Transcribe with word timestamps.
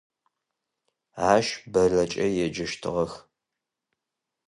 Ащ 1.31 1.47
Бэллэкӏэ 1.71 2.25
еджэщтыгъэх. 2.45 3.13